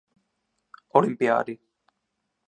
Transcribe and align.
Olympiády. 0.99 1.53